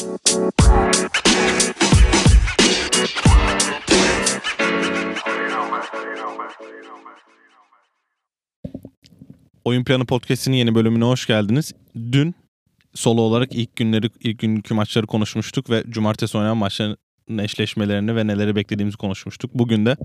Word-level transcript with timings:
Oyun 0.00 0.18
Planı 9.84 10.06
Podcast'inin 10.06 10.56
yeni 10.56 10.74
bölümüne 10.74 11.04
hoş 11.04 11.26
geldiniz. 11.26 11.72
Dün 12.12 12.34
solo 12.94 13.20
olarak 13.20 13.52
ilk 13.52 13.76
günleri, 13.76 14.10
ilk 14.20 14.38
günkü 14.38 14.74
maçları 14.74 15.06
konuşmuştuk 15.06 15.70
ve 15.70 15.84
cumartesi 15.88 16.38
oynanan 16.38 16.56
maçların 16.56 16.96
eşleşmelerini 17.38 18.16
ve 18.16 18.26
neleri 18.26 18.56
beklediğimizi 18.56 18.96
konuşmuştuk. 18.96 19.50
Bugün 19.54 19.86
de 19.86 19.96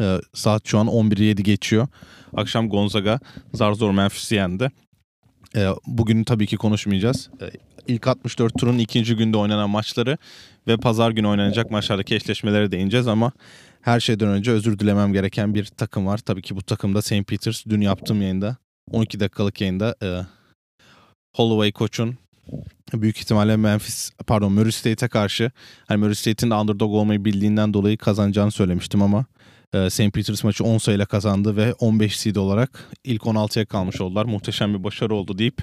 e, 0.00 0.18
saat 0.34 0.68
şu 0.68 0.78
an 0.78 0.86
11.07 0.86 1.42
geçiyor. 1.42 1.88
Akşam 2.36 2.68
Gonzaga 2.68 3.20
zar 3.54 3.72
zor 3.72 3.90
Memphis'i 3.90 4.34
yendi. 4.34 4.70
E, 5.56 5.68
bugün 5.86 6.24
tabii 6.24 6.46
ki 6.46 6.56
konuşmayacağız. 6.56 7.30
E, 7.40 7.50
ilk 7.88 8.06
64 8.06 8.58
turun 8.58 8.78
ikinci 8.78 9.16
günde 9.16 9.36
oynanan 9.36 9.70
maçları 9.70 10.18
ve 10.66 10.76
pazar 10.76 11.10
günü 11.10 11.26
oynanacak 11.26 11.70
maçlardaki 11.70 12.14
eşleşmelere 12.14 12.72
değineceğiz 12.72 13.08
ama 13.08 13.32
her 13.80 14.00
şeyden 14.00 14.28
önce 14.28 14.50
özür 14.50 14.78
dilemem 14.78 15.12
gereken 15.12 15.54
bir 15.54 15.64
takım 15.64 16.06
var. 16.06 16.18
Tabii 16.18 16.42
ki 16.42 16.56
bu 16.56 16.62
takımda 16.62 17.02
St. 17.02 17.26
Peters. 17.26 17.64
Dün 17.68 17.80
yaptığım 17.80 18.22
yayında 18.22 18.56
12 18.90 19.20
dakikalık 19.20 19.60
yayında 19.60 19.96
e, 20.02 20.08
Holloway 21.36 21.72
koçun 21.72 22.18
büyük 22.94 23.18
ihtimalle 23.18 23.56
Memphis 23.56 24.10
pardon 24.26 24.52
Murray 24.52 24.72
State'e 24.72 25.08
karşı 25.08 25.50
hani 25.86 25.98
Murray 25.98 26.14
State'in 26.14 26.50
underdog 26.50 26.94
olmayı 26.94 27.24
bildiğinden 27.24 27.74
dolayı 27.74 27.98
kazanacağını 27.98 28.50
söylemiştim 28.50 29.02
ama 29.02 29.24
e, 29.74 29.90
St. 29.90 30.12
Peters 30.12 30.44
maçı 30.44 30.64
10 30.64 30.78
sayıyla 30.78 31.06
kazandı 31.06 31.56
ve 31.56 31.72
15 31.72 32.18
seed 32.18 32.36
olarak 32.36 32.90
ilk 33.04 33.22
16'ya 33.22 33.66
kalmış 33.66 34.00
oldular. 34.00 34.24
Muhteşem 34.24 34.74
bir 34.74 34.84
başarı 34.84 35.14
oldu 35.14 35.38
deyip 35.38 35.62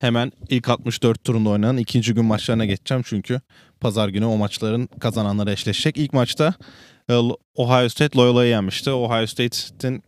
hemen 0.00 0.32
ilk 0.48 0.68
64 0.68 1.24
turunda 1.24 1.50
oynanan 1.50 1.76
ikinci 1.76 2.14
gün 2.14 2.24
maçlarına 2.24 2.64
geçeceğim 2.64 3.02
çünkü 3.06 3.40
pazar 3.80 4.08
günü 4.08 4.24
o 4.24 4.36
maçların 4.36 4.88
kazananları 5.00 5.52
eşleşecek. 5.52 5.96
İlk 5.96 6.12
maçta 6.12 6.54
e, 7.10 7.14
Ohio 7.54 7.88
State 7.88 8.18
Loyola'yı 8.18 8.50
yenmişti. 8.50 8.90
Ohio 8.90 9.26
State'in 9.26 10.02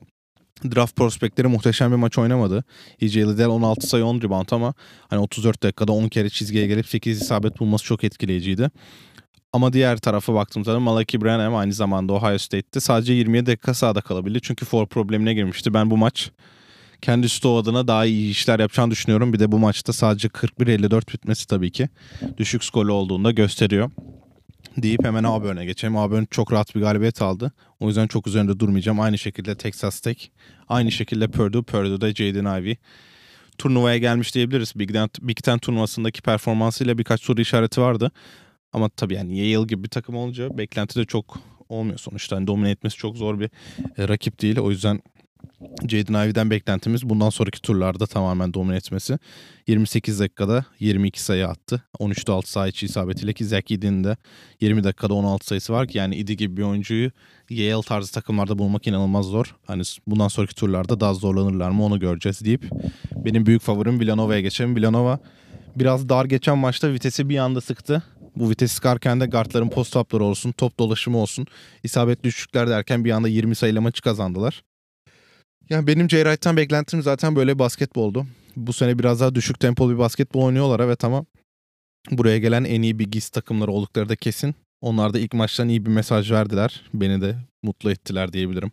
draft 0.75 0.97
prospektleri 0.97 1.47
muhteşem 1.48 1.91
bir 1.91 1.97
maç 1.97 2.19
oynamadı. 2.19 2.64
EJ 3.01 3.17
Liddell 3.17 3.48
16 3.48 3.87
sayı 3.87 4.05
10 4.05 4.23
rebound 4.23 4.48
ama 4.51 4.75
hani 5.09 5.20
34 5.20 5.62
dakikada 5.62 5.92
10 5.92 6.09
kere 6.09 6.31
çizgiye 6.31 6.67
gelip 6.67 6.89
8 6.89 7.23
isabet 7.23 7.61
bulması 7.61 7.84
çok 7.84 8.05
etkileyiciydi. 8.05 8.70
Ama 9.53 9.73
diğer 9.73 9.97
tarafa 9.97 10.34
baktığımızda 10.34 10.81
Malaki 10.81 11.20
Branham 11.20 11.57
aynı 11.57 11.73
zamanda 11.73 12.12
Ohio 12.12 12.39
State'te 12.39 12.81
sadece 12.81 13.12
27 13.12 13.47
dakika 13.47 13.75
sahada 13.75 14.01
kalabildi. 14.01 14.39
Çünkü 14.42 14.64
for 14.64 14.87
problemine 14.87 15.34
girmişti. 15.34 15.75
Ben 15.75 15.91
bu 15.91 15.97
maç 15.97 16.31
kendi 17.02 17.28
Stow 17.28 17.58
adına 17.58 17.89
daha 17.89 18.06
iyi 18.06 18.30
işler 18.30 18.61
yapacağını 18.61 18.91
düşünüyorum. 18.91 19.33
Bir 19.33 19.39
de 19.39 19.52
bu 19.52 19.58
maçta 19.58 19.92
sadece 19.92 20.28
41-54 20.28 21.12
bitmesi 21.12 21.47
tabii 21.47 21.70
ki 21.70 21.89
düşük 22.39 22.64
skorlu 22.64 22.92
olduğunda 22.92 23.30
gösteriyor 23.30 23.91
deyip 24.77 25.05
hemen 25.05 25.24
Auburn'e 25.24 25.64
geçelim. 25.64 25.97
Auburn 25.97 26.24
çok 26.30 26.52
rahat 26.52 26.74
bir 26.74 26.80
galibiyet 26.80 27.22
aldı. 27.22 27.52
O 27.80 27.89
yüzden 27.89 28.06
çok 28.06 28.27
üzerinde 28.27 28.61
durmayacağım. 28.61 29.00
Aynı 29.00 29.19
şekilde 29.19 29.55
Texas 29.55 30.00
Tech, 30.00 30.27
aynı 30.69 30.92
şekilde 30.92 31.28
Purdue, 31.28 31.62
Purdue'da 31.62 32.14
Jaden 32.14 32.61
Ivey 32.61 32.77
turnuvaya 33.58 33.98
gelmiş 33.98 34.34
diyebiliriz. 34.34 34.72
Big 34.77 34.92
Ten, 34.92 35.08
Big 35.20 35.36
Ten 35.36 35.58
turnuvasındaki 35.58 36.22
performansıyla 36.22 36.98
birkaç 36.98 37.22
soru 37.22 37.41
işareti 37.41 37.80
vardı. 37.80 38.11
Ama 38.72 38.89
tabii 38.89 39.14
yani 39.14 39.39
Yale 39.39 39.67
gibi 39.67 39.84
bir 39.84 39.89
takım 39.89 40.17
olunca 40.17 40.58
beklenti 40.58 41.00
de 41.00 41.05
çok 41.05 41.39
olmuyor 41.69 41.98
sonuçta. 41.98 42.36
Yani 42.36 42.47
domine 42.47 42.70
etmesi 42.70 42.97
çok 42.97 43.17
zor 43.17 43.41
bir 43.41 43.50
e, 43.98 44.08
rakip 44.08 44.42
değil. 44.42 44.58
O 44.58 44.70
yüzden 44.70 45.00
Jaden 45.89 46.15
Ivey'den 46.15 46.51
beklentimiz 46.51 47.09
bundan 47.09 47.31
sonraki 47.31 47.62
turlarda 47.62 48.06
tamamen 48.06 48.55
domine 48.55 48.77
etmesi. 48.77 49.19
28 49.67 50.20
dakikada 50.20 50.65
22 50.81 51.23
sayı 51.23 51.48
attı. 51.48 51.83
13'te 51.98 52.33
6 52.33 52.51
sayı 52.51 52.70
içi 52.70 52.87
isabetiyle 52.87 53.33
ki 53.33 53.45
Zach 53.45 53.70
Edin'in 53.70 54.05
de 54.05 54.17
20 54.61 54.84
dakikada 54.84 55.14
16 55.14 55.47
sayısı 55.47 55.73
var 55.73 55.89
ki 55.89 55.98
yani 55.98 56.17
Idi 56.17 56.37
gibi 56.37 56.57
bir 56.57 56.62
oyuncuyu 56.62 57.11
Yale 57.51 57.83
tarzı 57.83 58.12
takımlarda 58.12 58.59
bulmak 58.59 58.87
inanılmaz 58.87 59.27
zor. 59.27 59.57
Hani 59.67 59.83
bundan 60.07 60.29
sonraki 60.29 60.55
turlarda 60.55 61.01
daha 61.01 61.14
zorlanırlar 61.14 61.70
mı 61.70 61.85
onu 61.85 62.01
göreceğiz 62.01 62.45
deyip 62.45 62.70
benim 63.17 63.47
büyük 63.47 63.63
favorim 63.63 64.01
Villanova'ya 64.01 64.41
geçelim. 64.41 64.77
Villanova 64.77 65.18
biraz 65.77 66.08
dar 66.08 66.24
geçen 66.24 66.58
maçta 66.58 66.92
vitesi 66.92 67.29
bir 67.29 67.39
anda 67.39 67.61
sıktı. 67.61 68.03
Bu 68.36 68.51
vites 68.51 68.73
sıkarken 68.73 69.20
de 69.20 69.27
guardların 69.27 69.68
post 69.68 69.97
upları 69.97 70.24
olsun, 70.24 70.53
top 70.53 70.79
dolaşımı 70.79 71.18
olsun, 71.18 71.47
isabetli 71.83 72.24
düşüşler 72.24 72.68
derken 72.68 73.05
bir 73.05 73.11
anda 73.11 73.29
20 73.29 73.55
sayıyla 73.55 73.80
maçı 73.80 74.03
kazandılar. 74.03 74.63
Yani 75.71 75.87
benim 75.87 76.11
J. 76.11 76.17
Wright'tan 76.17 76.57
beklentim 76.57 77.03
zaten 77.03 77.37
böyle 77.37 77.59
basketboldu. 77.59 78.27
Bu 78.57 78.73
sene 78.73 78.99
biraz 78.99 79.21
daha 79.21 79.35
düşük 79.35 79.61
tempolu 79.61 79.93
bir 79.93 79.99
basketbol 79.99 80.43
oynuyorlar 80.43 80.81
evet 80.81 81.05
ama 81.05 81.25
buraya 82.11 82.39
gelen 82.39 82.65
en 82.65 82.83
iyi 82.83 82.99
bir 82.99 83.11
GIS 83.11 83.29
takımları 83.29 83.73
oldukları 83.73 84.09
da 84.09 84.17
kesin. 84.17 84.55
Onlar 84.81 85.15
da 85.15 85.19
ilk 85.19 85.35
maçtan 85.35 85.69
iyi 85.69 85.87
bir 85.87 85.91
mesaj 85.91 86.31
verdiler. 86.31 86.83
Beni 86.95 87.21
de 87.21 87.37
mutlu 87.63 87.91
ettiler 87.91 88.33
diyebilirim. 88.33 88.73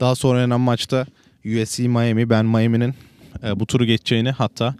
Daha 0.00 0.14
sonra 0.14 0.38
oynanan 0.38 0.60
maçta 0.60 1.06
USC 1.44 1.88
Miami. 1.88 2.30
Ben 2.30 2.46
Miami'nin 2.46 2.94
e, 3.42 3.60
bu 3.60 3.66
turu 3.66 3.84
geçeceğini 3.84 4.30
hatta 4.30 4.74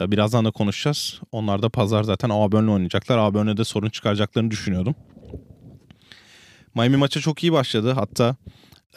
e, 0.00 0.10
birazdan 0.10 0.44
da 0.44 0.50
konuşacağız. 0.50 1.20
Onlar 1.32 1.62
da 1.62 1.68
pazar 1.68 2.02
zaten 2.02 2.30
Auburn'le 2.30 2.68
oynayacaklar. 2.68 3.18
Auburn'e 3.18 3.56
de 3.56 3.64
sorun 3.64 3.88
çıkaracaklarını 3.88 4.50
düşünüyordum. 4.50 4.94
Miami 6.74 6.96
maça 6.96 7.20
çok 7.20 7.42
iyi 7.42 7.52
başladı. 7.52 7.92
Hatta 7.92 8.36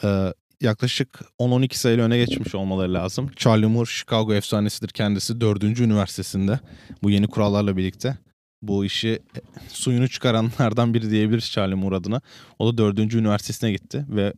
e, 0.04 0.32
yaklaşık 0.62 1.20
10-12 1.38 1.74
sayılı 1.74 2.02
öne 2.02 2.18
geçmiş 2.18 2.54
olmaları 2.54 2.94
lazım. 2.94 3.30
Charlie 3.36 3.66
Moore 3.66 3.90
Chicago 3.90 4.34
efsanesidir 4.34 4.88
kendisi. 4.88 5.40
Dördüncü 5.40 5.84
üniversitesinde 5.84 6.60
bu 7.02 7.10
yeni 7.10 7.26
kurallarla 7.26 7.76
birlikte. 7.76 8.18
Bu 8.62 8.84
işi 8.84 9.08
e, 9.08 9.40
suyunu 9.68 10.08
çıkaranlardan 10.08 10.94
biri 10.94 11.10
diyebiliriz 11.10 11.50
Charlie 11.50 11.74
Moore 11.74 11.96
adına. 11.96 12.20
O 12.58 12.72
da 12.72 12.78
dördüncü 12.78 13.18
üniversitesine 13.18 13.72
gitti 13.72 14.06
ve 14.08 14.32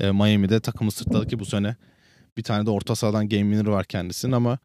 e, 0.00 0.10
Miami'de 0.10 0.60
takımı 0.60 0.90
sırtladı 0.90 1.26
ki 1.26 1.38
bu 1.38 1.44
sene 1.44 1.76
bir 2.36 2.42
tane 2.42 2.66
de 2.66 2.70
orta 2.70 2.94
sahadan 2.94 3.28
game 3.28 3.42
winner 3.42 3.66
var 3.66 3.84
kendisinin 3.84 4.32
ama 4.32 4.58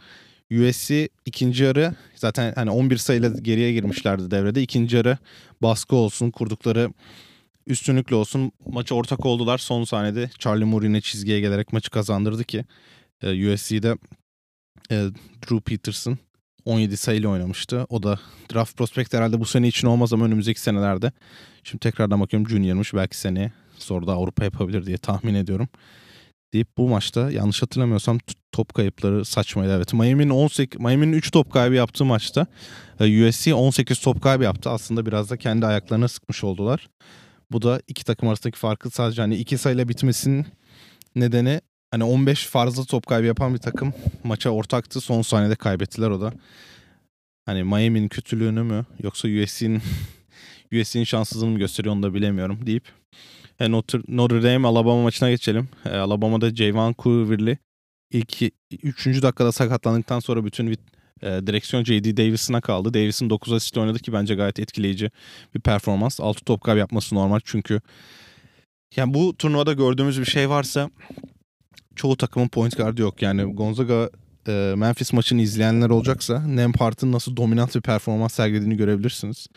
USC 0.51 1.09
ikinci 1.25 1.63
yarı 1.63 1.95
zaten 2.15 2.53
hani 2.55 2.69
11 2.69 2.97
sayıyla 2.97 3.29
geriye 3.29 3.73
girmişlerdi 3.73 4.31
devrede. 4.31 4.61
İkinci 4.61 4.95
yarı 4.95 5.17
baskı 5.61 5.95
olsun 5.95 6.31
kurdukları 6.31 6.89
üstünlükle 7.67 8.15
olsun 8.15 8.51
maça 8.65 8.95
ortak 8.95 9.25
oldular. 9.25 9.57
Son 9.57 9.83
sahnede 9.83 10.29
Charlie 10.39 10.65
Moore 10.65 10.85
yine 10.85 11.01
çizgiye 11.01 11.39
gelerek 11.39 11.73
maçı 11.73 11.91
kazandırdı 11.91 12.43
ki 12.43 12.65
e, 13.23 13.53
USC'de 13.53 13.97
e, 14.91 14.95
Drew 15.41 15.59
Peterson 15.59 16.17
17 16.65 16.97
sayıyla 16.97 17.29
oynamıştı. 17.29 17.85
O 17.89 18.03
da 18.03 18.19
draft 18.53 18.77
prospect 18.77 19.13
herhalde 19.13 19.39
bu 19.39 19.45
sene 19.45 19.67
için 19.67 19.87
olmaz 19.87 20.13
ama 20.13 20.25
önümüzdeki 20.25 20.61
senelerde. 20.61 21.11
Şimdi 21.63 21.79
tekrardan 21.79 22.21
bakıyorum 22.21 22.49
junior'mış 22.49 22.93
belki 22.93 23.17
seneye 23.17 23.51
sonra 23.79 24.07
da 24.07 24.13
Avrupa 24.13 24.43
yapabilir 24.43 24.85
diye 24.85 24.97
tahmin 24.97 25.33
ediyorum. 25.33 25.67
Deyip 26.53 26.77
bu 26.77 26.89
maçta 26.89 27.31
yanlış 27.31 27.61
hatırlamıyorsam 27.61 28.17
top 28.51 28.73
kayıpları 28.73 29.25
saçmaydı. 29.25 29.75
Evet 29.75 29.93
Miami'nin 29.93 30.29
18 30.29 30.81
Miami'nin 30.81 31.13
3 31.13 31.31
top 31.31 31.51
kaybı 31.53 31.75
yaptığı 31.75 32.05
maçta 32.05 32.47
e, 32.99 33.27
USC 33.27 33.53
18 33.53 33.99
top 33.99 34.21
kaybı 34.21 34.43
yaptı. 34.43 34.69
Aslında 34.69 35.05
biraz 35.05 35.29
da 35.29 35.37
kendi 35.37 35.65
ayaklarına 35.65 36.07
sıkmış 36.07 36.43
oldular. 36.43 36.87
Bu 37.53 37.61
da 37.61 37.81
iki 37.87 38.05
takım 38.05 38.29
arasındaki 38.29 38.59
farkı 38.59 38.89
sadece 38.89 39.21
hani 39.21 39.35
iki 39.35 39.57
sayıyla 39.57 39.89
bitmesinin 39.89 40.45
nedeni 41.15 41.61
hani 41.91 42.03
15 42.03 42.45
fazla 42.47 42.83
top 42.83 43.07
kaybı 43.07 43.27
yapan 43.27 43.53
bir 43.53 43.59
takım 43.59 43.93
maça 44.23 44.49
ortaktı. 44.49 45.01
Son 45.01 45.21
saniyede 45.21 45.55
kaybettiler 45.55 46.09
o 46.09 46.21
da. 46.21 46.33
Hani 47.45 47.63
Miami'nin 47.63 48.07
kötülüğünü 48.07 48.63
mü 48.63 48.85
yoksa 49.03 49.27
USC'nin 49.27 49.81
USC'nin 50.73 51.03
şanssızlığını 51.03 51.51
mı 51.51 51.59
gösteriyor 51.59 51.95
onu 51.95 52.03
da 52.03 52.13
bilemiyorum 52.13 52.59
deyip 52.65 52.83
e, 53.59 53.71
Notre, 53.71 53.99
Notre 54.07 54.43
Dame 54.43 54.67
Alabama 54.67 55.03
maçına 55.03 55.29
geçelim. 55.29 55.69
E, 55.85 55.89
Alabama'da 55.97 56.55
Javon 56.55 56.95
Curver'li 56.99 57.57
ilk 58.11 58.41
3. 58.83 59.05
dakikada 59.05 59.51
sakatlandıktan 59.51 60.19
sonra 60.19 60.45
bütün 60.45 60.77
e, 61.23 61.47
direksiyon 61.47 61.83
J.D. 61.83 62.17
Davis'ına 62.17 62.61
kaldı. 62.61 62.93
Davis'in 62.93 63.29
9 63.29 63.53
asist 63.53 63.77
oynadı 63.77 63.99
ki 63.99 64.13
bence 64.13 64.35
gayet 64.35 64.59
etkileyici 64.59 65.11
bir 65.55 65.59
performans. 65.59 66.19
6 66.19 66.45
top 66.45 66.61
kaybı 66.61 66.79
yapması 66.79 67.15
normal 67.15 67.39
çünkü 67.43 67.81
yani 68.95 69.13
bu 69.13 69.37
turnuvada 69.37 69.73
gördüğümüz 69.73 70.19
bir 70.19 70.25
şey 70.25 70.49
varsa 70.49 70.89
çoğu 71.95 72.17
takımın 72.17 72.47
point 72.47 72.77
guard'ı 72.77 73.01
yok. 73.01 73.21
Yani 73.21 73.43
Gonzaga 73.43 74.09
e, 74.47 74.73
Memphis 74.77 75.13
maçını 75.13 75.41
izleyenler 75.41 75.89
olacaksa 75.89 76.47
Nemhart'ın 76.47 77.11
nasıl 77.11 77.37
dominant 77.37 77.75
bir 77.75 77.81
performans 77.81 78.33
sergilediğini 78.33 78.77
görebilirsiniz. 78.77 79.47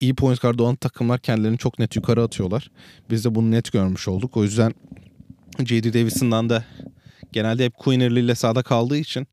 İyi 0.00 0.14
point 0.14 0.42
guard 0.42 0.58
olan 0.58 0.76
takımlar 0.76 1.20
kendilerini 1.20 1.58
çok 1.58 1.78
net 1.78 1.96
yukarı 1.96 2.22
atıyorlar. 2.22 2.70
Biz 3.10 3.24
de 3.24 3.34
bunu 3.34 3.50
net 3.50 3.72
görmüş 3.72 4.08
olduk. 4.08 4.36
O 4.36 4.42
yüzden 4.42 4.74
J.D. 5.64 5.92
Davis'ından 5.92 6.50
da 6.50 6.64
genelde 7.32 7.64
hep 7.64 7.74
Queen 7.76 8.00
ile 8.00 8.34
sahada 8.34 8.62
kaldığı 8.62 8.96
için 8.96 9.26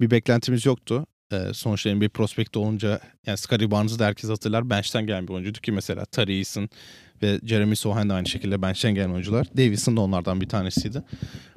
bir 0.00 0.10
beklentimiz 0.10 0.66
yoktu. 0.66 1.06
Ee, 1.32 1.54
sonuçta 1.54 1.94
NBA 1.94 2.08
prospekt 2.08 2.56
olunca 2.56 3.00
yani 3.26 3.38
Scottie 3.38 3.70
Barnes'ı 3.70 3.98
da 3.98 4.06
herkes 4.06 4.30
hatırlar. 4.30 4.70
Bench'ten 4.70 5.06
gelen 5.06 5.28
bir 5.28 5.32
oyuncuydu 5.32 5.58
ki 5.58 5.72
mesela 5.72 6.04
Tari 6.04 6.38
Eason 6.38 6.68
ve 7.22 7.40
Jeremy 7.44 7.76
Sohan 7.76 8.10
da 8.10 8.14
aynı 8.14 8.26
şekilde 8.26 8.62
bench'ten 8.62 8.94
gelen 8.94 9.10
oyuncular. 9.10 9.46
Davidson 9.56 9.96
da 9.96 10.00
onlardan 10.00 10.40
bir 10.40 10.48
tanesiydi. 10.48 11.02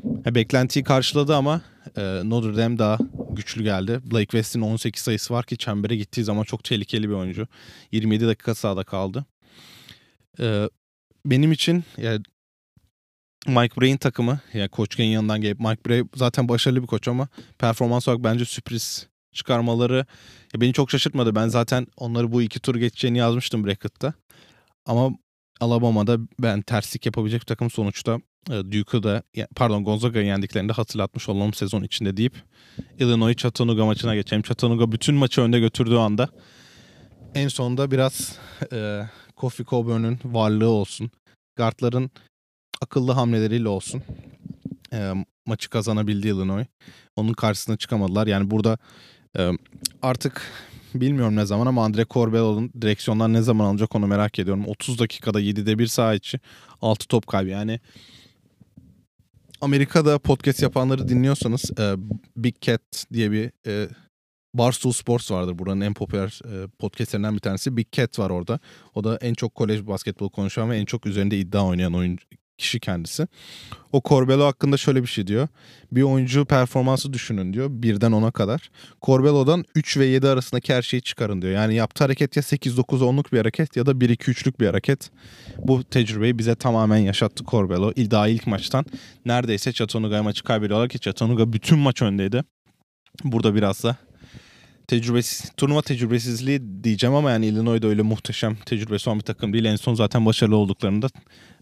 Yani 0.03 0.35
beklentiyi 0.35 0.83
karşıladı 0.83 1.35
ama 1.35 1.61
e, 1.97 2.01
Notre 2.23 2.57
Dame 2.57 2.77
daha 2.77 2.97
güçlü 3.31 3.63
geldi. 3.63 3.99
Blake 4.03 4.25
West'in 4.25 4.61
18 4.61 5.03
sayısı 5.03 5.33
var 5.33 5.45
ki 5.45 5.57
çembere 5.57 5.95
gittiği 5.95 6.23
zaman 6.23 6.43
çok 6.43 6.63
tehlikeli 6.63 7.09
bir 7.09 7.13
oyuncu. 7.13 7.47
27 7.91 8.27
dakika 8.27 8.55
sahada 8.55 8.83
kaldı. 8.83 9.25
E, 10.39 10.69
benim 11.25 11.51
için 11.51 11.83
yani 11.97 12.23
Mike 13.47 13.81
Bray'in 13.81 13.97
takımı 13.97 14.39
yani 14.53 14.69
Koç 14.69 14.99
yanından 14.99 15.41
gelip 15.41 15.59
Mike 15.59 15.85
Bray 15.85 16.03
zaten 16.15 16.49
başarılı 16.49 16.81
bir 16.81 16.87
koç 16.87 17.07
ama 17.07 17.27
performans 17.59 18.07
olarak 18.07 18.23
bence 18.23 18.45
sürpriz 18.45 19.07
çıkarmaları 19.33 20.05
ya 20.53 20.61
beni 20.61 20.73
çok 20.73 20.91
şaşırtmadı. 20.91 21.35
Ben 21.35 21.47
zaten 21.47 21.87
onları 21.97 22.31
bu 22.31 22.41
iki 22.41 22.59
tur 22.59 22.75
geçeceğini 22.75 23.17
yazmıştım 23.17 23.65
bracket'ta. 23.65 24.13
Ama 24.85 25.09
Alabama'da 25.59 26.17
ben 26.39 26.61
terslik 26.61 27.05
yapabilecek 27.05 27.41
bir 27.41 27.45
takım 27.45 27.69
sonuçta 27.69 28.19
e, 28.49 28.53
Duke'u 28.71 29.21
pardon 29.55 29.83
Gonzaga'yı 29.83 30.25
yendiklerinde 30.25 30.73
hatırlatmış 30.73 31.29
olalım 31.29 31.53
sezon 31.53 31.83
içinde 31.83 32.17
deyip 32.17 32.35
Illinois 32.99 33.35
Chattanooga 33.35 33.85
maçına 33.85 34.15
geçelim. 34.15 34.41
Chattanooga 34.41 34.91
bütün 34.91 35.15
maçı 35.15 35.41
önde 35.41 35.59
götürdüğü 35.59 35.95
anda 35.95 36.29
en 37.35 37.47
sonunda 37.47 37.91
biraz 37.91 38.39
e, 38.73 39.01
Kofi 39.35 39.65
Coburn'un 39.65 40.19
varlığı 40.25 40.69
olsun. 40.69 41.11
Guardların 41.57 42.11
akıllı 42.81 43.11
hamleleriyle 43.11 43.67
olsun. 43.67 44.03
E, 44.93 45.11
maçı 45.45 45.69
kazanabildi 45.69 46.27
Illinois. 46.27 46.67
Onun 47.15 47.33
karşısına 47.33 47.77
çıkamadılar. 47.77 48.27
Yani 48.27 48.51
burada 48.51 48.77
e, 49.37 49.51
artık 50.01 50.41
bilmiyorum 50.95 51.35
ne 51.35 51.45
zaman 51.45 51.67
ama 51.67 51.85
Andre 51.85 52.05
Corbello'nun 52.09 52.71
direksiyondan 52.81 53.33
ne 53.33 53.41
zaman 53.41 53.65
alacak 53.65 53.95
onu 53.95 54.07
merak 54.07 54.39
ediyorum. 54.39 54.67
30 54.67 54.99
dakikada 54.99 55.41
7'de 55.41 55.79
bir 55.79 55.87
saha 55.87 56.13
içi 56.13 56.39
6 56.81 57.07
top 57.07 57.27
kaybı. 57.27 57.49
Yani 57.49 57.79
Amerika'da 59.61 60.19
podcast 60.19 60.61
yapanları 60.61 61.07
dinliyorsanız 61.07 61.71
e, 61.79 61.95
Big 62.37 62.55
Cat 62.61 63.05
diye 63.13 63.31
bir 63.31 63.51
e, 63.67 63.89
Barstool 64.53 64.91
Sports 64.91 65.31
vardır. 65.31 65.59
Buranın 65.59 65.81
en 65.81 65.93
popüler 65.93 66.41
e, 66.45 66.67
podcastlerinden 66.67 67.35
bir 67.35 67.39
tanesi. 67.39 67.77
Big 67.77 67.91
Cat 67.91 68.19
var 68.19 68.29
orada. 68.29 68.59
O 68.95 69.03
da 69.03 69.17
en 69.17 69.33
çok 69.33 69.55
kolej 69.55 69.87
basketbol 69.87 70.29
konuşan 70.29 70.69
ve 70.69 70.77
en 70.77 70.85
çok 70.85 71.05
üzerinde 71.05 71.39
iddia 71.39 71.65
oynayan 71.65 71.93
oyuncu 71.93 72.25
kişi 72.61 72.79
kendisi. 72.79 73.27
O 73.91 74.01
Corbello 74.05 74.45
hakkında 74.45 74.77
şöyle 74.77 75.01
bir 75.01 75.07
şey 75.07 75.27
diyor. 75.27 75.47
Bir 75.91 76.01
oyuncu 76.01 76.45
performansı 76.45 77.13
düşünün 77.13 77.53
diyor. 77.53 77.67
Birden 77.71 78.11
10'a 78.11 78.31
kadar. 78.31 78.69
Corbello'dan 79.01 79.65
3 79.75 79.97
ve 79.97 80.05
7 80.05 80.27
arasındaki 80.27 80.73
her 80.73 80.81
şeyi 80.81 81.01
çıkarın 81.01 81.41
diyor. 81.41 81.53
Yani 81.53 81.75
yaptığı 81.75 82.03
hareket 82.03 82.35
ya 82.35 82.43
8-9 82.43 82.81
10'luk 82.83 83.31
bir 83.31 83.37
hareket 83.37 83.75
ya 83.77 83.85
da 83.85 83.91
1-2-3'lük 83.91 84.59
bir 84.59 84.67
hareket. 84.67 85.11
Bu 85.57 85.83
tecrübeyi 85.83 86.39
bize 86.39 86.55
tamamen 86.55 86.97
yaşattı 86.97 87.43
Corbello. 87.47 87.91
Daha 87.95 88.27
ilk 88.27 88.47
maçtan 88.47 88.85
neredeyse 89.25 89.73
Chattanooga 89.73 90.23
maçı 90.23 90.43
kaybediyorlar 90.43 90.89
ki 90.89 90.99
Chattanooga 90.99 91.53
bütün 91.53 91.79
maç 91.79 92.01
öndeydi. 92.01 92.43
Burada 93.23 93.55
biraz 93.55 93.83
da 93.83 93.95
tecrübesiz, 94.91 95.51
turnuva 95.57 95.81
tecrübesizliği 95.81 96.83
diyeceğim 96.83 97.15
ama 97.15 97.31
yani 97.31 97.45
Illinois'da 97.45 97.87
öyle 97.87 98.01
muhteşem 98.01 98.55
tecrübesi 98.55 99.09
olan 99.09 99.19
bir 99.19 99.25
takım 99.25 99.53
değil. 99.53 99.65
En 99.65 99.75
son 99.75 99.93
zaten 99.93 100.25
başarılı 100.25 100.55
olduklarında 100.55 101.07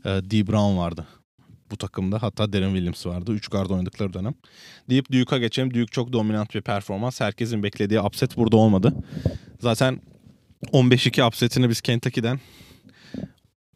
e, 0.05 0.09
D. 0.09 0.47
Brown 0.47 0.77
vardı 0.77 1.07
bu 1.71 1.77
takımda. 1.77 2.21
Hatta 2.21 2.53
Darren 2.53 2.73
Williams 2.73 3.05
vardı. 3.05 3.31
Üç 3.31 3.47
guard 3.47 3.69
oynadıkları 3.69 4.13
dönem. 4.13 4.33
Deyip 4.89 5.11
Duke'a 5.11 5.37
geçelim. 5.37 5.73
Duke 5.73 5.85
çok 5.85 6.13
dominant 6.13 6.55
bir 6.55 6.61
performans. 6.61 7.21
Herkesin 7.21 7.63
beklediği 7.63 8.01
upset 8.01 8.37
burada 8.37 8.57
olmadı. 8.57 8.93
Zaten 9.59 10.01
15-2 10.73 11.27
upsetini 11.27 11.69
biz 11.69 11.81
Kentucky'den 11.81 12.39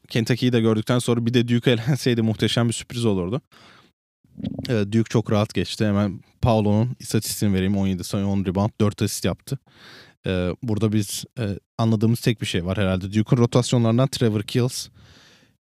Kentucky'yi 0.09 0.53
de 0.53 0.61
gördükten 0.61 0.99
sonra 0.99 1.25
bir 1.25 1.33
de 1.33 1.47
Duke 1.47 1.71
elenseydi 1.71 2.21
muhteşem 2.21 2.67
bir 2.67 2.73
sürpriz 2.73 3.05
olurdu. 3.05 3.41
E, 4.69 4.73
Duke 4.91 5.09
çok 5.09 5.31
rahat 5.31 5.53
geçti. 5.53 5.85
Hemen 5.85 6.19
Paulo'nun 6.41 6.95
istatistiğini 6.99 7.55
vereyim. 7.55 7.77
17 7.77 8.03
sayı 8.03 8.25
10 8.25 8.45
rebound 8.45 8.71
4 8.81 9.01
asist 9.01 9.25
yaptı. 9.25 9.59
Ee, 10.27 10.49
burada 10.63 10.93
biz 10.93 11.25
e, 11.39 11.59
anladığımız 11.77 12.19
tek 12.19 12.41
bir 12.41 12.45
şey 12.45 12.65
var 12.65 12.77
herhalde. 12.77 13.13
Duke'un 13.13 13.37
rotasyonlarından 13.37 14.07
Trevor 14.07 14.41
Kills 14.41 14.87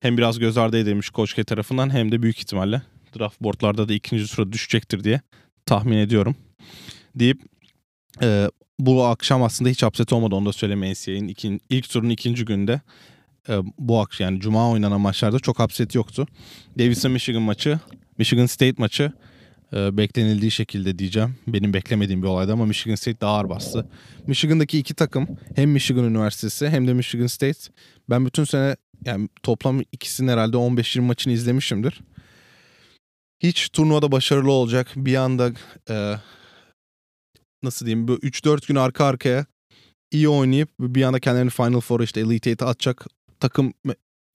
hem 0.01 0.19
biraz 0.19 0.39
göz 0.39 0.59
ardı 0.59 0.79
edilmiş 0.79 1.11
Koç 1.11 1.35
K 1.35 1.45
tarafından 1.45 1.93
hem 1.93 2.13
de 2.13 2.23
büyük 2.23 2.39
ihtimalle 2.39 2.83
draft 3.19 3.41
boardlarda 3.41 3.89
da 3.89 3.93
ikinci 3.93 4.29
sırada 4.29 4.53
düşecektir 4.53 5.05
diye 5.05 5.21
tahmin 5.67 5.97
ediyorum. 5.97 6.37
Deyip 7.15 7.41
e, 8.23 8.49
bu 8.79 9.05
akşam 9.05 9.43
aslında 9.43 9.71
hiç 9.71 9.85
upset 9.85 10.13
olmadı 10.13 10.35
onu 10.35 10.47
da 10.47 10.53
söyleyeyim 10.53 10.93
NCAA'nin 10.93 11.61
ilk 11.71 11.89
turun 11.89 12.11
ikinci 12.11 12.45
günde 12.45 12.81
e, 13.49 13.59
bu 13.79 14.01
akşam 14.01 14.25
yani 14.25 14.41
cuma 14.41 14.71
oynanan 14.71 15.01
maçlarda 15.01 15.39
çok 15.39 15.61
upset 15.61 15.95
yoktu. 15.95 16.27
Davidson 16.79 17.13
Michigan 17.13 17.43
maçı, 17.43 17.81
Michigan 18.19 18.47
State 18.47 18.75
maçı 18.79 19.13
e, 19.73 19.97
beklenildiği 19.97 20.51
şekilde 20.51 20.99
diyeceğim. 20.99 21.37
Benim 21.47 21.75
beklemediğim 21.75 22.23
bir 22.23 22.27
olaydı 22.27 22.53
ama 22.53 22.67
Michigan 22.67 22.95
State 22.95 23.21
daha 23.21 23.37
ağır 23.37 23.49
bastı. 23.49 23.89
Michigan'daki 24.27 24.79
iki 24.79 24.95
takım 24.95 25.29
hem 25.55 25.71
Michigan 25.71 26.05
Üniversitesi 26.05 26.69
hem 26.69 26.89
de 26.89 26.95
Michigan 26.95 27.27
State. 27.27 27.59
Ben 28.11 28.27
bütün 28.27 28.45
sene 28.45 28.77
yani 29.05 29.29
toplam 29.43 29.81
ikisinin 29.93 30.29
herhalde 30.29 30.57
15-20 30.57 31.01
maçını 31.01 31.33
izlemişimdir. 31.33 32.01
Hiç 33.41 33.69
turnuvada 33.69 34.13
başarılı 34.13 34.51
olacak 34.51 34.89
bir 34.97 35.17
anda 35.17 35.53
e, 35.91 36.15
nasıl 37.63 37.87
diyeyim 37.87 38.09
bu 38.09 38.15
3-4 38.15 38.69
gün 38.69 38.77
arka 38.77 39.05
arkaya 39.05 39.47
iyi 40.11 40.29
oynayıp 40.29 40.69
bir 40.81 41.03
anda 41.03 41.21
kendilerini 41.21 41.51
Final 41.51 41.81
Four 41.81 42.01
işte 42.01 42.21
Elite 42.21 42.53
8'e 42.53 42.67
atacak 42.67 43.07
takım 43.41 43.73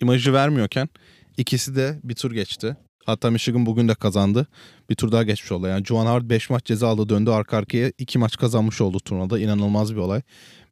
imajı 0.02 0.34
vermiyorken 0.34 0.90
ikisi 1.38 1.76
de 1.76 2.00
bir 2.04 2.16
tur 2.16 2.32
geçti. 2.32 2.78
Hatta 3.08 3.32
Michigan 3.32 3.66
bugün 3.66 3.88
de 3.88 3.96
kazandı. 3.96 4.48
Bir 4.90 4.96
tur 4.96 5.12
daha 5.12 5.24
geçmiş 5.24 5.52
oldu. 5.52 5.68
Yani 5.68 5.86
Juwan 5.86 6.06
Howard 6.06 6.30
5 6.30 6.50
maç 6.50 6.66
ceza 6.66 6.88
aldı 6.88 7.10
döndü 7.10 7.30
arka 7.30 7.58
arkaya 7.58 7.92
2 7.98 8.20
maç 8.20 8.38
kazanmış 8.38 8.82
oldu 8.82 9.00
turnuvada. 9.00 9.40
İnanılmaz 9.40 9.96
bir 9.96 10.00
olay. 10.00 10.22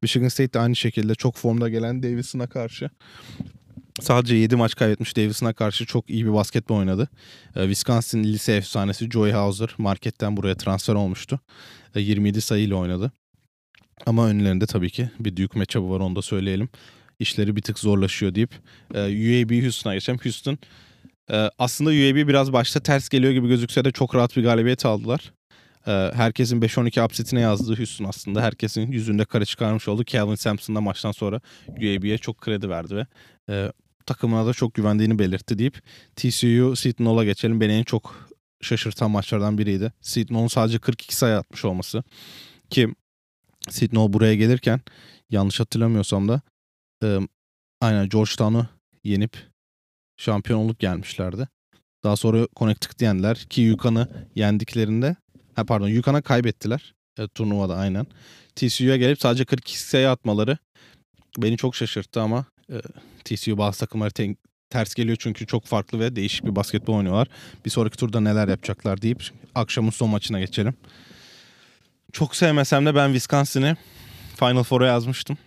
Michigan 0.02 0.28
State 0.28 0.54
de 0.54 0.60
aynı 0.60 0.76
şekilde 0.76 1.16
çok 1.16 1.36
formda 1.36 1.70
gelen 1.70 2.04
Davison'a 2.04 2.48
karşı 2.48 2.90
sadece 4.02 4.36
7 4.36 4.56
maç 4.56 4.76
kaybetmiş 4.76 5.18
Davison'a 5.18 5.54
karşı 5.54 5.86
çok 5.86 6.10
iyi 6.10 6.26
bir 6.26 6.34
basketbol 6.34 6.76
oynadı. 6.76 7.10
Ee, 7.56 7.62
Wisconsin 7.62 8.24
lise 8.24 8.56
efsanesi 8.56 9.12
Joey 9.12 9.32
Hauser 9.32 9.70
marketten 9.78 10.38
buraya 10.38 10.56
transfer 10.56 10.94
olmuştu. 10.94 11.40
27 11.96 12.42
sayıyla 12.42 12.76
oynadı. 12.76 13.12
Ama 14.06 14.28
önlerinde 14.28 14.66
tabii 14.66 14.90
ki 14.90 15.10
bir 15.20 15.38
Duke 15.38 15.60
matchup'ı 15.60 15.90
var 15.90 16.00
onu 16.00 16.16
da 16.16 16.22
söyleyelim. 16.22 16.70
İşleri 17.20 17.56
bir 17.56 17.62
tık 17.62 17.80
zorlaşıyor 17.80 18.36
deyip 18.36 18.52
e, 18.94 19.00
UAB 19.00 19.64
Houston'a 19.64 19.94
geçelim. 19.94 20.20
Houston 20.24 20.58
ee, 21.31 21.50
aslında 21.60 21.89
UAB 21.89 22.27
biraz 22.27 22.54
başta 22.54 22.80
ters 22.80 23.10
geliyor 23.10 23.33
gibi 23.33 23.48
gözükse 23.48 23.86
de 23.86 23.92
çok 23.92 24.16
rahat 24.16 24.38
bir 24.38 24.44
galibiyet 24.44 24.86
aldılar. 24.86 25.33
Ee, 25.88 26.12
herkesin 26.13 26.62
5-12 26.62 27.06
upsetine 27.06 27.39
yazdığı 27.39 27.77
Houston 27.77 28.06
aslında. 28.06 28.42
Herkesin 28.42 28.92
yüzünde 28.92 29.25
kare 29.25 29.45
çıkarmış 29.45 29.88
oldu. 29.88 30.04
Calvin 30.06 30.36
Sampson 30.36 30.75
da 30.75 30.81
maçtan 30.81 31.12
sonra 31.12 31.42
UAB'ye 31.69 32.18
çok 32.18 32.38
kredi 32.38 32.69
verdi 32.69 32.96
ve 32.96 33.05
e, 33.50 33.72
takımına 34.05 34.46
da 34.46 34.53
çok 34.53 34.74
güvendiğini 34.74 35.20
belirtti 35.20 35.58
deyip 35.58 35.82
TCU 36.15 36.75
Seton 36.75 37.25
geçelim. 37.25 37.62
Beni 37.62 37.74
en 37.74 37.84
çok 37.84 38.29
şaşırtan 38.62 39.12
maçlardan 39.12 39.58
biriydi. 39.58 39.94
Seton 40.01 40.48
sadece 40.48 40.79
42 40.79 41.15
sayı 41.15 41.36
atmış 41.36 41.65
olması. 41.65 42.03
Ki 42.70 42.89
Seton 43.70 44.13
buraya 44.13 44.36
gelirken 44.36 44.82
yanlış 45.29 45.60
hatırlamıyorsam 45.60 46.27
da 46.27 46.41
e, 47.03 47.20
aynen 47.82 48.10
Georgetown'u 48.10 48.67
yenip 49.03 49.54
şampiyon 50.17 50.60
olup 50.60 50.79
gelmişlerdi. 50.79 51.48
Daha 52.03 52.15
sonra 52.15 52.48
Connecticut 52.55 53.01
yendiler 53.01 53.38
ki 53.38 53.62
Yukan'ı 53.62 54.07
yendiklerinde 54.36 55.15
ha 55.55 55.63
pardon 55.63 55.88
Yukan'a 55.88 56.22
kaybettiler 56.22 56.93
e, 57.19 57.27
turnuvada 57.27 57.75
aynen. 57.75 58.07
TCU'ya 58.55 58.98
gelip 58.98 59.22
sadece 59.22 59.45
42 59.45 59.79
sayı 59.79 60.10
atmaları 60.10 60.57
beni 61.38 61.57
çok 61.57 61.75
şaşırttı 61.75 62.22
ama 62.22 62.45
e, 62.69 62.81
TCU 63.24 63.57
bazı 63.57 63.79
takımları 63.79 64.12
te- 64.12 64.36
ters 64.69 64.93
geliyor 64.93 65.17
çünkü 65.19 65.48
çok 65.48 65.65
farklı 65.65 66.00
ve 66.00 66.15
değişik 66.15 66.45
bir 66.45 66.55
basketbol 66.55 66.93
oynuyorlar. 66.93 67.27
Bir 67.65 67.69
sonraki 67.69 67.98
turda 67.98 68.19
neler 68.19 68.48
yapacaklar 68.48 69.01
deyip 69.01 69.24
akşamın 69.55 69.91
son 69.91 70.10
maçına 70.10 70.39
geçelim. 70.39 70.74
Çok 72.13 72.36
sevmesem 72.36 72.86
de 72.86 72.95
ben 72.95 73.07
Wisconsin'i 73.07 73.75
Final 74.36 74.63
Four'a 74.63 74.88
yazmıştım. 74.88 75.38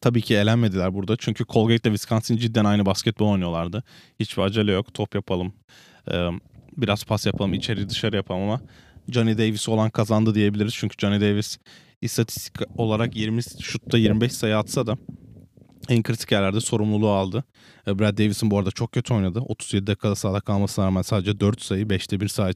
Tabii 0.00 0.22
ki 0.22 0.34
elenmediler 0.34 0.94
burada. 0.94 1.16
Çünkü 1.18 1.44
Colgate 1.44 1.88
ile 1.88 1.96
Wisconsin 1.96 2.36
cidden 2.36 2.64
aynı 2.64 2.86
basketbol 2.86 3.28
oynuyorlardı. 3.28 3.82
Hiçbir 4.20 4.42
acele 4.42 4.72
yok. 4.72 4.94
Top 4.94 5.14
yapalım. 5.14 5.52
biraz 6.76 7.04
pas 7.04 7.26
yapalım. 7.26 7.54
içeri 7.54 7.88
dışarı 7.88 8.16
yapalım 8.16 8.42
ama 8.42 8.60
Johnny 9.08 9.38
Davis 9.38 9.68
olan 9.68 9.90
kazandı 9.90 10.34
diyebiliriz. 10.34 10.74
Çünkü 10.74 10.96
Johnny 10.98 11.20
Davis 11.20 11.58
istatistik 12.02 12.56
olarak 12.76 13.16
20 13.16 13.42
şutta 13.60 13.98
25 13.98 14.32
sayı 14.32 14.56
atsa 14.58 14.86
da 14.86 14.98
en 15.88 16.02
kritik 16.02 16.32
yerlerde 16.32 16.60
sorumluluğu 16.60 17.10
aldı. 17.10 17.44
Brad 17.86 18.18
Davis'in 18.18 18.50
bu 18.50 18.58
arada 18.58 18.70
çok 18.70 18.92
kötü 18.92 19.14
oynadı. 19.14 19.40
37 19.40 19.86
dakikada 19.86 20.14
sahada 20.14 20.40
kalmasına 20.40 20.86
rağmen 20.86 21.02
sadece 21.02 21.40
4 21.40 21.62
sayı, 21.62 21.84
5'te 21.84 22.20
1 22.20 22.28
sayı. 22.28 22.54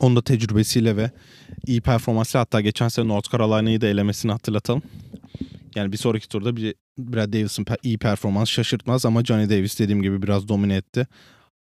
Onun 0.00 0.16
da 0.16 0.22
tecrübesiyle 0.22 0.96
ve 0.96 1.10
iyi 1.66 1.80
performansıyla 1.80 2.40
hatta 2.40 2.60
geçen 2.60 2.88
sene 2.88 3.08
North 3.08 3.32
Carolina'yı 3.32 3.80
da 3.80 3.86
elemesini 3.86 4.32
hatırlatalım. 4.32 4.82
Yani 5.74 5.92
bir 5.92 5.96
sonraki 5.96 6.28
turda 6.28 6.56
bir 6.56 6.74
Brad 6.98 7.32
Davis'in 7.32 7.66
iyi 7.82 7.98
performans 7.98 8.48
şaşırtmaz 8.48 9.06
ama 9.06 9.24
Johnny 9.24 9.50
Davis 9.50 9.78
dediğim 9.78 10.02
gibi 10.02 10.22
biraz 10.22 10.48
domine 10.48 10.76
etti. 10.76 11.06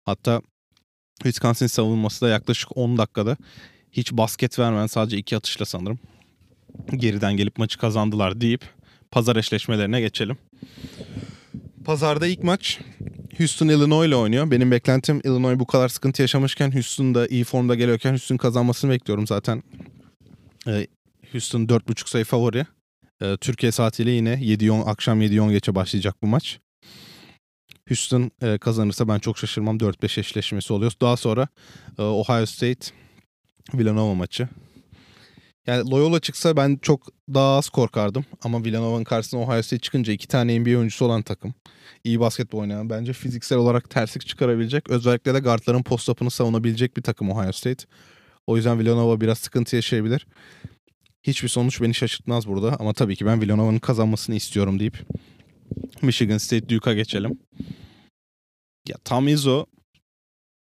Hatta 0.04 0.42
Wisconsin 1.22 1.66
savunması 1.66 2.26
da 2.26 2.28
yaklaşık 2.28 2.76
10 2.76 2.98
dakikada 2.98 3.36
hiç 3.92 4.12
basket 4.12 4.58
vermeyen 4.58 4.86
sadece 4.86 5.16
iki 5.16 5.36
atışla 5.36 5.64
sanırım 5.64 5.98
geriden 6.96 7.36
gelip 7.36 7.58
maçı 7.58 7.78
kazandılar 7.78 8.40
deyip 8.40 8.64
pazar 9.10 9.36
eşleşmelerine 9.36 10.00
geçelim. 10.00 10.38
Pazarda 11.84 12.26
ilk 12.26 12.42
maç 12.42 12.80
Houston 13.38 13.68
Illinois 13.68 14.08
ile 14.08 14.16
oynuyor. 14.16 14.50
Benim 14.50 14.70
beklentim 14.70 15.20
Illinois 15.24 15.58
bu 15.58 15.66
kadar 15.66 15.88
sıkıntı 15.88 16.22
yaşamışken 16.22 16.74
Houston 16.74 17.14
da 17.14 17.26
iyi 17.26 17.44
formda 17.44 17.74
geliyorken 17.74 18.10
Houston 18.10 18.36
kazanmasını 18.36 18.90
bekliyorum 18.90 19.26
zaten. 19.26 19.62
Ee, 20.66 20.86
Houston 21.32 21.60
4.5 21.60 22.10
sayı 22.10 22.24
favori. 22.24 22.66
Ee, 23.22 23.36
Türkiye 23.40 23.72
saatiyle 23.72 24.10
yine 24.10 24.34
7-10 24.34 24.84
akşam 24.84 25.22
7-10 25.22 25.50
geçe 25.50 25.74
başlayacak 25.74 26.16
bu 26.22 26.26
maç. 26.26 26.60
Houston 27.88 28.30
e, 28.42 28.58
kazanırsa 28.58 29.08
ben 29.08 29.18
çok 29.18 29.38
şaşırmam. 29.38 29.78
4-5 29.78 30.20
eşleşmesi 30.20 30.72
oluyor. 30.72 30.92
Daha 31.00 31.16
sonra 31.16 31.48
e, 31.98 32.02
Ohio 32.02 32.46
State 32.46 32.90
Villanova 33.74 34.14
maçı. 34.14 34.48
Yani 35.66 35.90
Loyola 35.90 36.20
çıksa 36.20 36.56
ben 36.56 36.78
çok 36.82 37.06
daha 37.34 37.56
az 37.56 37.68
korkardım. 37.68 38.24
Ama 38.42 38.64
Villanova'nın 38.64 39.04
karşısına 39.04 39.40
Ohio 39.40 39.62
State 39.62 39.80
çıkınca 39.80 40.12
iki 40.12 40.28
tane 40.28 40.60
NBA 40.60 40.70
oyuncusu 40.70 41.04
olan 41.04 41.22
takım. 41.22 41.54
iyi 42.04 42.20
basketbol 42.20 42.58
oynayan 42.58 42.90
bence 42.90 43.12
fiziksel 43.12 43.58
olarak 43.58 43.90
terslik 43.90 44.26
çıkarabilecek. 44.26 44.90
Özellikle 44.90 45.34
de 45.34 45.38
guardların 45.38 45.82
post-up'ını 45.82 46.30
savunabilecek 46.30 46.96
bir 46.96 47.02
takım 47.02 47.30
Ohio 47.30 47.52
State. 47.52 47.84
O 48.46 48.56
yüzden 48.56 48.78
Villanova 48.78 49.20
biraz 49.20 49.38
sıkıntı 49.38 49.76
yaşayabilir. 49.76 50.26
Hiçbir 51.28 51.48
sonuç 51.48 51.80
beni 51.80 51.94
şaşırtmaz 51.94 52.46
burada. 52.46 52.76
Ama 52.80 52.92
tabii 52.92 53.16
ki 53.16 53.26
ben 53.26 53.40
Villanova'nın 53.40 53.78
kazanmasını 53.78 54.34
istiyorum 54.34 54.80
deyip 54.80 55.06
Michigan 56.02 56.38
State 56.38 56.68
Duke'a 56.68 56.94
geçelim. 56.94 57.38
Ya 58.88 58.96
Tam 59.04 59.28
Izzo 59.28 59.66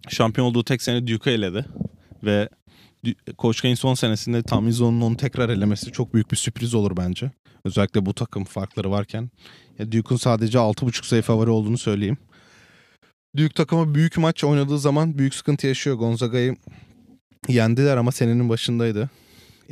şampiyon 0.10 0.48
olduğu 0.48 0.64
tek 0.64 0.82
sene 0.82 1.08
Duke'a 1.08 1.34
eledi. 1.34 1.66
Ve 2.24 2.50
Coach 3.40 3.62
Kane 3.62 3.76
son 3.76 3.94
senesinde 3.94 4.44
Tam 4.44 4.68
Izzo'nun 4.68 5.02
onu 5.02 5.18
tekrar 5.18 5.50
elemesi 5.50 5.92
çok 5.92 6.14
büyük 6.14 6.32
bir 6.32 6.38
sürpriz 6.38 6.74
olur 6.74 6.98
bence. 6.98 7.32
Özellikle 7.66 8.06
bu 8.06 8.14
takım 8.14 8.44
farkları 8.44 8.92
varken. 8.92 9.30
Ya 9.80 9.92
Duke'un 9.92 10.18
sadece 10.18 10.58
6.5 10.58 11.06
sayı 11.06 11.22
favori 11.22 11.50
olduğunu 11.50 11.78
söyleyeyim. 11.78 12.18
Duke 13.38 13.54
takımı 13.54 13.96
büyük 13.96 14.18
maç 14.18 14.44
oynadığı 14.44 14.80
zaman 14.80 15.18
büyük 15.18 15.36
sıkıntı 15.36 15.68
yaşıyor. 15.68 15.96
Gonzaga'yı 15.96 16.56
yendiler 17.48 17.98
ama 17.98 18.12
senenin 18.12 18.50
başındaydı. 18.50 19.10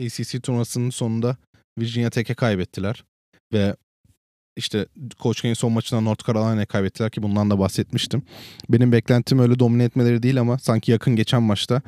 ACC 0.05 0.39
turnuvasının 0.39 0.89
sonunda 0.89 1.37
Virginia 1.79 2.09
Tech'e 2.09 2.33
kaybettiler. 2.33 3.03
Ve 3.53 3.75
işte 4.55 4.85
Coach 5.19 5.41
Kane 5.41 5.55
son 5.55 5.71
maçında 5.71 6.01
North 6.01 6.27
Carolina'ya 6.27 6.65
kaybettiler 6.65 7.11
ki 7.11 7.23
bundan 7.23 7.49
da 7.49 7.59
bahsetmiştim. 7.59 8.23
Benim 8.69 8.91
beklentim 8.91 9.39
öyle 9.39 9.59
domine 9.59 9.83
etmeleri 9.83 10.23
değil 10.23 10.39
ama 10.39 10.59
sanki 10.59 10.91
yakın 10.91 11.15
geçen 11.15 11.43
maçta 11.43 11.81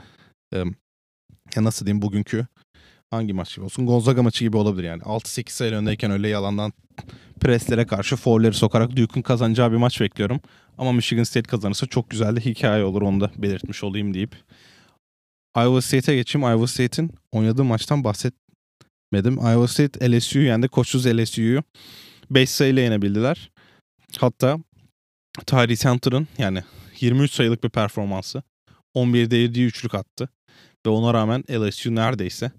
ya 1.55 1.63
nasıl 1.63 1.85
diyeyim 1.85 2.01
bugünkü 2.01 2.47
hangi 3.09 3.33
maç 3.33 3.55
gibi 3.55 3.65
olsun 3.65 3.85
Gonzaga 3.85 4.23
maçı 4.23 4.43
gibi 4.43 4.57
olabilir 4.57 4.87
yani. 4.87 5.01
6-8 5.01 5.49
sayı 5.49 5.71
öndeyken 5.73 6.11
öyle 6.11 6.27
yalandan 6.27 6.73
preslere 7.39 7.87
karşı 7.87 8.15
foul'leri 8.15 8.53
sokarak 8.53 8.95
Duke'un 8.95 9.21
kazanacağı 9.21 9.71
bir 9.71 9.77
maç 9.77 10.01
bekliyorum. 10.01 10.39
Ama 10.77 10.91
Michigan 10.91 11.23
State 11.23 11.47
kazanırsa 11.47 11.85
çok 11.85 12.09
güzel 12.09 12.35
de 12.35 12.39
hikaye 12.39 12.83
olur 12.83 13.01
onu 13.01 13.21
da 13.21 13.31
belirtmiş 13.37 13.83
olayım 13.83 14.13
deyip. 14.13 14.35
Iowa 15.57 15.81
State'e 15.81 16.15
geçeyim. 16.15 16.47
Iowa 16.47 16.67
State'in 16.67 17.11
oynadığı 17.31 17.63
maçtan 17.63 18.03
bahsetmedim. 18.03 19.37
Iowa 19.37 19.67
State 19.67 20.11
LSU'yu 20.11 20.45
yendi. 20.45 20.67
Koçsuz 20.67 21.05
LSU'yu 21.05 21.63
5 22.29 22.49
sayıyla 22.49 22.81
yenebildiler. 22.81 23.51
Hatta 24.17 24.57
Tyrese 25.45 25.89
Hunter'ın 25.89 26.27
yani 26.37 26.63
23 26.99 27.31
sayılık 27.31 27.63
bir 27.63 27.69
performansı. 27.69 28.43
11'de 28.95 29.37
7 29.37 29.63
üçlük 29.63 29.95
attı. 29.95 30.29
Ve 30.85 30.89
ona 30.89 31.13
rağmen 31.13 31.43
LSU 31.51 31.95
neredeyse 31.95 32.51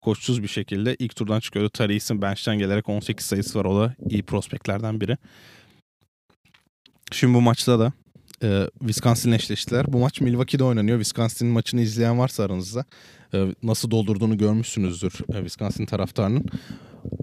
koçsuz 0.00 0.42
bir 0.42 0.48
şekilde 0.48 0.96
ilk 0.98 1.16
turdan 1.16 1.40
çıkıyordu. 1.40 1.70
Taris'in 1.70 2.22
bench'ten 2.22 2.58
gelerek 2.58 2.88
18 2.88 3.26
sayısı 3.26 3.58
var. 3.58 3.64
O 3.64 3.80
da 3.80 3.94
iyi 4.10 4.22
prospektlerden 4.22 5.00
biri. 5.00 5.16
Şimdi 7.12 7.34
bu 7.34 7.40
maçta 7.40 7.78
da 7.78 7.92
e, 8.42 8.68
Wisconsin'le 8.78 9.32
eşleştiler. 9.32 9.92
Bu 9.92 9.98
maç 9.98 10.20
Milwaukee'de 10.20 10.64
oynanıyor. 10.64 10.98
Wisconsin'in 10.98 11.52
maçını 11.52 11.80
izleyen 11.80 12.18
varsa 12.18 12.44
aranızda 12.44 12.84
e, 13.34 13.54
nasıl 13.62 13.90
doldurduğunu 13.90 14.38
görmüşsünüzdür 14.38 15.12
e, 15.12 15.36
Wisconsin 15.36 15.86
taraftarının. 15.86 16.44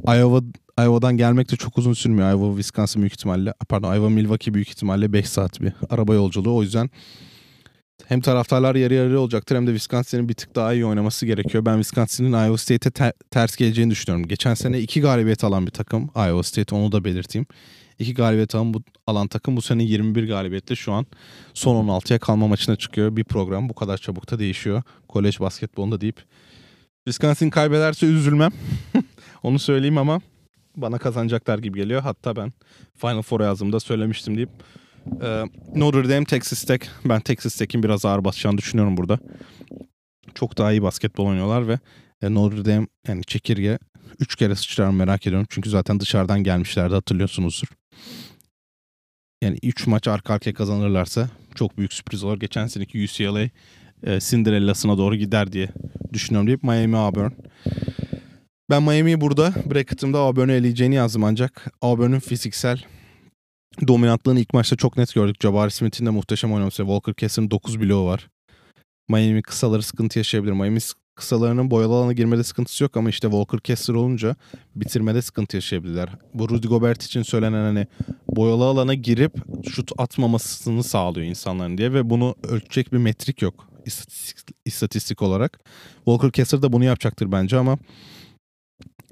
Iowa 0.07 0.41
Iowa'dan 0.79 1.17
gelmek 1.17 1.51
de 1.51 1.55
çok 1.55 1.77
uzun 1.77 1.93
sürmüyor. 1.93 2.31
Iowa 2.31 2.49
Wisconsin 2.49 3.01
büyük 3.01 3.13
ihtimalle 3.13 3.53
pardon 3.69 3.95
Iowa 3.95 4.09
Milwaukee 4.09 4.53
büyük 4.53 4.69
ihtimalle 4.69 5.13
5 5.13 5.29
saat 5.29 5.61
bir 5.61 5.73
araba 5.89 6.13
yolculuğu. 6.13 6.55
O 6.55 6.63
yüzden 6.63 6.89
hem 8.07 8.21
taraftarlar 8.21 8.75
yarı 8.75 8.93
yarı 8.93 9.19
olacaktır 9.19 9.55
hem 9.55 9.67
de 9.67 9.71
Wisconsin'in 9.71 10.29
bir 10.29 10.33
tık 10.33 10.55
daha 10.55 10.73
iyi 10.73 10.85
oynaması 10.85 11.25
gerekiyor. 11.25 11.65
Ben 11.65 11.75
Wisconsin'in 11.75 12.31
Iowa 12.31 12.57
State'e 12.57 12.91
ter- 12.91 13.13
ters 13.31 13.55
geleceğini 13.55 13.91
düşünüyorum. 13.91 14.27
Geçen 14.27 14.53
sene 14.53 14.79
iki 14.79 15.01
galibiyet 15.01 15.43
alan 15.43 15.65
bir 15.65 15.71
takım 15.71 16.09
Iowa 16.15 16.43
State 16.43 16.75
onu 16.75 16.91
da 16.91 17.03
belirteyim. 17.03 17.45
İki 17.99 18.13
galibiyet 18.13 18.55
alan, 18.55 18.73
bu, 18.73 18.83
alan 19.07 19.27
takım 19.27 19.57
bu 19.57 19.61
sene 19.61 19.83
21 19.83 20.27
galibiyetle 20.27 20.75
şu 20.75 20.93
an 20.93 21.05
son 21.53 21.87
16'ya 21.87 22.19
kalma 22.19 22.47
maçına 22.47 22.75
çıkıyor. 22.75 23.15
Bir 23.15 23.23
program 23.23 23.69
bu 23.69 23.73
kadar 23.73 23.97
çabuk 23.97 24.31
da 24.31 24.39
değişiyor. 24.39 24.83
Kolej 25.07 25.39
basketbolunda 25.39 26.01
deyip. 26.01 26.23
Wisconsin 27.05 27.49
kaybederse 27.49 28.05
üzülmem. 28.05 28.51
onu 29.43 29.59
söyleyeyim 29.59 29.97
ama 29.97 30.21
bana 30.77 30.97
kazanacaklar 30.97 31.59
gibi 31.59 31.79
geliyor. 31.79 32.01
Hatta 32.01 32.35
ben 32.35 32.53
Final 32.97 33.21
Four 33.21 33.41
yazdığımda 33.41 33.79
söylemiştim 33.79 34.37
deyip 34.37 34.49
ee, 35.21 35.43
Notre 35.75 36.09
Dame, 36.09 36.25
Texas 36.25 36.63
Tech. 36.63 36.81
Ben 37.05 37.21
Texas 37.21 37.55
Tech'in 37.55 37.83
biraz 37.83 38.05
ağır 38.05 38.23
basacağını 38.23 38.57
düşünüyorum 38.57 38.97
burada. 38.97 39.19
Çok 40.35 40.57
daha 40.57 40.71
iyi 40.71 40.83
basketbol 40.83 41.25
oynuyorlar 41.25 41.67
ve 41.67 41.79
e, 42.21 42.33
Notre 42.33 42.65
Dame 42.65 42.87
yani 43.07 43.23
çekirge 43.23 43.79
3 44.19 44.35
kere 44.35 44.55
sıçrar 44.55 44.89
merak 44.89 45.27
ediyorum. 45.27 45.47
Çünkü 45.49 45.69
zaten 45.69 45.99
dışarıdan 45.99 46.43
gelmişlerdi 46.43 46.93
hatırlıyorsunuzdur. 46.93 47.67
Yani 49.43 49.57
3 49.63 49.87
maç 49.87 50.07
arka 50.07 50.33
arkaya 50.33 50.53
kazanırlarsa 50.53 51.29
çok 51.55 51.77
büyük 51.77 51.93
sürpriz 51.93 52.23
olur. 52.23 52.39
Geçen 52.39 52.67
seneki 52.67 53.03
UCLA 53.03 53.49
e, 54.03 54.19
Cinderella'sına 54.19 54.97
doğru 54.97 55.15
gider 55.15 55.51
diye 55.51 55.69
düşünüyorum 56.13 56.47
deyip 56.47 56.63
Miami 56.63 56.97
Auburn. 56.97 57.31
Ben 58.69 58.83
Miami'yi 58.83 59.21
burada 59.21 59.53
bracket'ımda 59.71 60.19
Auburn'u 60.19 60.51
eleyeceğini 60.51 60.95
yazdım 60.95 61.23
ancak 61.23 61.73
Auburn'un 61.81 62.19
fiziksel 62.19 62.83
dominantlığını 63.87 64.39
ilk 64.39 64.53
maçta 64.53 64.75
çok 64.75 64.97
net 64.97 65.13
gördük. 65.13 65.35
Jabari 65.41 65.71
Smith'in 65.71 66.05
de 66.05 66.09
muhteşem 66.09 66.53
oynaması. 66.53 66.77
Walker 66.77 67.13
Kessler'ın 67.13 67.51
9 67.51 67.81
bloğu 67.81 68.05
var. 68.05 68.29
Miami 69.09 69.41
kısaları 69.41 69.83
sıkıntı 69.83 70.19
yaşayabilir. 70.19 70.53
Miami 70.53 70.79
kısalarının 71.19 71.71
boyalı 71.71 71.93
alana 71.93 72.13
girmede 72.13 72.43
sıkıntısı 72.43 72.83
yok 72.83 72.97
ama 72.97 73.09
işte 73.09 73.27
Walker 73.29 73.59
Kessler 73.59 73.95
olunca 73.95 74.35
bitirmede 74.75 75.21
sıkıntı 75.21 75.57
yaşayabilirler. 75.57 76.09
Bu 76.33 76.49
Rudy 76.49 76.67
Gobert 76.67 77.03
için 77.03 77.21
söylenen 77.21 77.63
hani 77.63 77.87
boyalı 78.27 78.63
alana 78.63 78.93
girip 78.93 79.33
şut 79.69 79.91
atmamasını 79.97 80.83
sağlıyor 80.83 81.27
insanların 81.27 81.77
diye 81.77 81.93
ve 81.93 82.09
bunu 82.09 82.35
ölçecek 82.43 82.93
bir 82.93 82.97
metrik 82.97 83.41
yok 83.41 83.69
istatistik, 83.85 84.55
istatistik 84.65 85.21
olarak. 85.21 85.59
Walker 85.95 86.31
Kessler 86.31 86.61
de 86.61 86.73
bunu 86.73 86.83
yapacaktır 86.83 87.31
bence 87.31 87.57
ama 87.57 87.77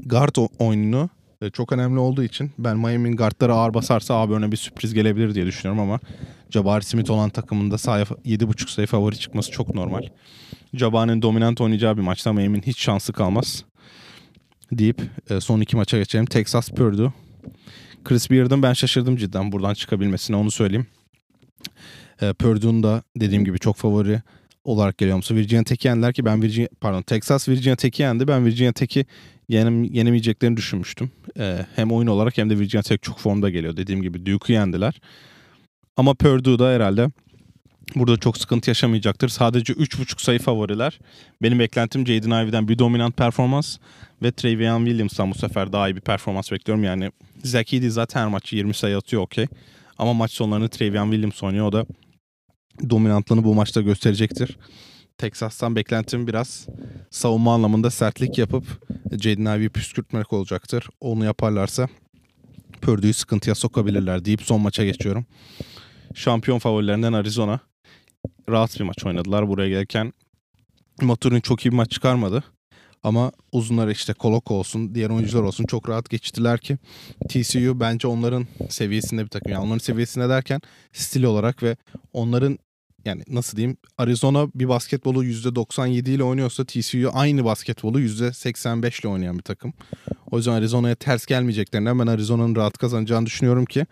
guard 0.06 0.36
oyununu 0.60 1.10
e, 1.42 1.50
çok 1.50 1.72
önemli 1.72 2.00
olduğu 2.00 2.24
için 2.24 2.52
ben 2.58 2.78
Miami'nin 2.78 3.16
guardları 3.16 3.54
ağır 3.54 3.74
basarsa 3.74 4.14
abi 4.14 4.34
öne 4.34 4.52
bir 4.52 4.58
sürpriz 4.58 4.94
gelebilir 4.94 5.36
diye 5.36 5.46
düşünüyorum 5.46 5.80
ama 5.80 6.00
Jabari 6.50 6.84
Smith 6.86 7.12
olan 7.12 7.30
takımında 7.30 7.78
sahaya 7.78 8.04
7.5 8.04 8.72
sayı 8.72 8.88
favori 8.88 9.20
çıkması 9.20 9.52
çok 9.52 9.76
normal. 9.76 10.04
Jabari'nin 10.74 11.22
dominant 11.22 11.62
oynayacağı 11.62 11.98
bir 11.98 12.02
maçta 12.02 12.34
Miami'nin 12.34 12.62
hiç 12.62 12.80
şansı 12.80 13.14
kalmaz 13.14 13.64
deyip 14.72 15.02
e, 15.30 15.40
son 15.40 15.62
iki 15.62 15.76
maça 15.76 15.98
geçelim. 15.98 16.26
Texas 16.26 16.70
Purdue. 16.70 17.12
Chris 18.04 18.32
Beard'ın 18.32 18.64
ben 18.64 18.74
şaşırdım 18.74 19.18
cidden 19.18 19.52
buradan 19.52 19.74
çıkabilmesine 19.74 20.36
onu 20.36 20.52
söyleyeyim. 20.52 20.88
E, 22.22 22.34
Purdue'un 22.34 22.84
da 22.84 23.04
dediğim 23.16 23.46
gibi 23.46 23.60
çok 23.60 23.76
favori 23.76 24.22
olarak 24.64 24.98
geliyor 24.98 25.18
musun? 25.18 25.36
Virginia 25.36 25.64
Tech'i 25.64 25.88
yendiler 25.88 26.14
ki 26.14 26.26
ben 26.26 26.42
Virginia 26.42 26.68
pardon 26.82 27.02
Texas 27.02 27.50
Virginia 27.50 27.76
Tech'i 27.76 28.04
yendi. 28.04 28.28
Ben 28.28 28.46
Virginia 28.46 28.72
Tech'i 28.72 29.06
yenem, 29.50 29.84
yenemeyeceklerini 29.84 30.58
düşünmüştüm. 30.58 31.12
Ee, 31.40 31.66
hem 31.76 31.92
oyun 31.92 32.08
olarak 32.08 32.38
hem 32.38 32.50
de 32.50 32.60
Virginia 32.60 32.84
Tech 32.84 33.02
çok 33.02 33.20
formda 33.20 33.50
geliyor. 33.50 33.78
Dediğim 33.78 34.02
gibi 34.02 34.26
Duke'u 34.26 34.54
yendiler. 34.54 35.02
Ama 35.98 36.14
Purdue'da 36.14 36.70
herhalde 36.70 37.10
burada 37.96 38.18
çok 38.18 38.38
sıkıntı 38.38 38.70
yaşamayacaktır. 38.70 39.30
Sadece 39.30 39.74
3.5 39.74 40.24
sayı 40.24 40.40
favoriler. 40.40 41.00
Benim 41.42 41.60
beklentim 41.60 42.08
Jaden 42.08 42.44
Ivey'den 42.44 42.68
bir 42.68 42.80
dominant 42.80 43.18
performans 43.18 43.78
ve 44.24 44.32
Travian 44.32 44.86
Williams'tan 44.86 45.32
bu 45.32 45.36
sefer 45.36 45.74
daha 45.74 45.90
iyi 45.90 45.96
bir 45.96 46.02
performans 46.02 46.52
bekliyorum. 46.52 46.84
Yani 46.84 47.12
Edey 47.44 47.90
zaten 47.90 48.22
her 48.22 48.28
maçı 48.28 48.56
20 48.56 48.74
sayı 48.74 48.98
atıyor 48.98 49.22
okey. 49.22 49.48
Ama 49.98 50.14
maç 50.14 50.32
sonlarını 50.32 50.70
Travian 50.70 51.12
Williams 51.12 51.44
oynuyor. 51.44 51.66
O 51.66 51.72
da 51.72 51.86
dominantlığını 52.90 53.44
bu 53.44 53.54
maçta 53.54 53.82
gösterecektir. 53.82 54.58
Texas'tan 55.18 55.76
beklentim 55.76 56.28
biraz 56.28 56.68
savunma 57.10 57.54
anlamında 57.54 57.92
sertlik 57.92 58.38
yapıp 58.38 58.64
Jaden 59.22 59.56
Ivey'i 59.56 59.70
püskürtmek 59.70 60.34
olacaktır. 60.34 60.90
Onu 61.02 61.26
yaparlarsa 61.26 61.88
Purdue'yu 62.82 63.14
sıkıntıya 63.14 63.56
sokabilirler 63.56 64.26
deyip 64.26 64.42
son 64.42 64.62
maça 64.62 64.86
geçiyorum. 64.86 65.26
Şampiyon 66.14 66.60
favorilerinden 66.60 67.14
Arizona. 67.14 67.60
Rahat 68.50 68.80
bir 68.80 68.84
maç 68.84 69.06
oynadılar. 69.06 69.48
Buraya 69.48 69.70
gelirken 69.70 70.14
Maturin 71.02 71.40
çok 71.40 71.66
iyi 71.66 71.72
bir 71.72 71.76
maç 71.76 71.92
çıkarmadı. 71.92 72.44
Ama 73.04 73.32
uzunlar 73.52 73.88
işte 73.88 74.14
Koloko 74.14 74.56
olsun, 74.56 74.96
diğer 74.96 75.10
oyuncular 75.10 75.44
olsun 75.44 75.66
çok 75.66 75.90
rahat 75.90 76.10
geçtiler 76.10 76.60
ki 76.60 76.78
TCU 77.30 77.80
bence 77.80 78.08
onların 78.08 78.48
seviyesinde 78.70 79.24
bir 79.24 79.30
takım. 79.30 79.52
Yani 79.52 79.64
onların 79.64 79.80
seviyesinde 79.80 80.30
derken 80.30 80.62
stil 80.94 81.24
olarak 81.24 81.64
ve 81.64 81.78
onların 82.14 82.60
yani 83.06 83.24
nasıl 83.28 83.58
diyeyim 83.58 83.78
Arizona 83.98 84.48
bir 84.56 84.70
basketbolu 84.70 85.26
%97 85.26 86.10
ile 86.10 86.24
oynuyorsa 86.24 86.66
TCU 86.66 87.10
aynı 87.14 87.46
basketbolu 87.46 88.02
%85 88.02 89.02
ile 89.02 89.08
oynayan 89.08 89.38
bir 89.38 89.44
takım. 89.44 89.74
O 90.32 90.38
yüzden 90.38 90.52
Arizona'ya 90.52 90.96
ters 90.96 91.26
gelmeyeceklerinden 91.26 92.00
ben 92.00 92.08
Arizona'nın 92.08 92.56
rahat 92.56 92.78
kazanacağını 92.78 93.26
düşünüyorum 93.26 93.66
ki 93.66 93.86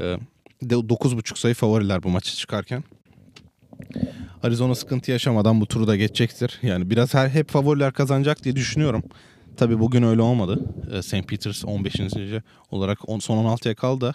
e, 0.00 0.16
9.5 0.62 1.38
sayı 1.38 1.54
favoriler 1.54 2.02
bu 2.02 2.08
maçı 2.08 2.36
çıkarken. 2.36 2.84
Arizona 4.42 4.74
sıkıntı 4.74 5.10
yaşamadan 5.10 5.60
bu 5.60 5.66
turu 5.66 5.86
da 5.86 5.96
geçecektir. 5.96 6.58
Yani 6.62 6.90
biraz 6.90 7.14
her 7.14 7.28
hep 7.28 7.50
favoriler 7.50 7.92
kazanacak 7.92 8.44
diye 8.44 8.56
düşünüyorum. 8.56 9.02
Tabi 9.56 9.78
bugün 9.78 10.02
öyle 10.02 10.22
olmadı. 10.22 10.60
E, 10.92 11.02
St. 11.02 11.28
Peters 11.28 11.64
15. 11.64 11.94
olarak 12.70 12.98
son 13.20 13.44
16'ya 13.44 13.74
kaldı. 13.74 14.14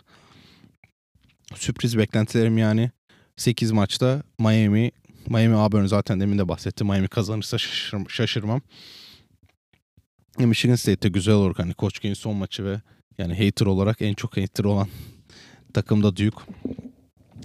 Sürpriz 1.56 1.98
beklentilerim 1.98 2.58
yani 2.58 2.92
8 3.38 3.72
maçta 3.72 4.24
Miami 4.40 4.92
Miami 5.30 5.56
Auburn 5.56 5.86
zaten 5.86 6.20
demin 6.20 6.38
de 6.38 6.48
bahsetti. 6.48 6.84
Miami 6.84 7.08
kazanırsa 7.08 7.58
şaşırmam. 7.58 8.10
şaşırmam. 8.10 8.62
Michigan 10.38 10.76
State'te 10.76 11.10
güzel 11.10 11.36
olur. 11.36 11.56
Hani 11.58 11.74
K'in 11.74 12.14
son 12.14 12.36
maçı 12.36 12.66
ve 12.66 12.82
yani 13.18 13.46
hater 13.46 13.66
olarak 13.66 14.02
en 14.02 14.14
çok 14.14 14.38
hater 14.38 14.64
olan 14.64 14.88
takımda 15.74 16.16
Duke. 16.16 16.38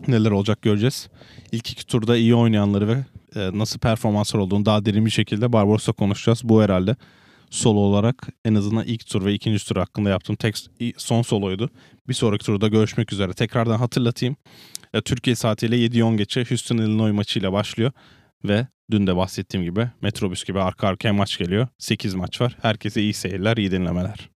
Neler 0.08 0.30
olacak 0.30 0.62
göreceğiz. 0.62 1.08
İlk 1.52 1.70
iki 1.70 1.86
turda 1.86 2.16
iyi 2.16 2.34
oynayanları 2.34 2.88
ve 2.88 3.04
e, 3.36 3.58
nasıl 3.58 3.78
performanslar 3.78 4.40
olduğunu 4.40 4.66
daha 4.66 4.84
derin 4.84 5.06
bir 5.06 5.10
şekilde 5.10 5.52
Barbaros'la 5.52 5.92
konuşacağız. 5.92 6.40
Bu 6.44 6.62
herhalde 6.62 6.96
solo 7.50 7.78
olarak 7.78 8.28
en 8.44 8.54
azından 8.54 8.84
ilk 8.84 9.06
tur 9.06 9.24
ve 9.24 9.34
ikinci 9.34 9.66
tur 9.66 9.76
hakkında 9.76 10.10
yaptığım 10.10 10.36
tek 10.36 10.56
son 10.96 11.22
soloydu. 11.22 11.70
Bir 12.08 12.14
sonraki 12.14 12.46
turda 12.46 12.68
görüşmek 12.68 13.12
üzere. 13.12 13.32
Tekrardan 13.32 13.78
hatırlatayım. 13.78 14.36
E, 14.94 15.00
Türkiye 15.00 15.36
saatiyle 15.36 15.76
7-10 15.76 16.16
geçe 16.16 16.44
Houston 16.48 16.78
Illinois 16.78 17.14
maçıyla 17.14 17.52
başlıyor 17.52 17.92
ve 18.44 18.66
dün 18.90 19.06
de 19.06 19.16
bahsettiğim 19.16 19.66
gibi 19.66 19.90
Metrobüs 20.02 20.44
gibi 20.44 20.60
arka 20.60 20.88
arkaya 20.88 21.12
maç 21.12 21.38
geliyor. 21.38 21.68
8 21.78 22.14
maç 22.14 22.40
var. 22.40 22.56
Herkese 22.62 23.02
iyi 23.02 23.12
seyirler, 23.12 23.56
iyi 23.56 23.70
dinlemeler. 23.70 24.29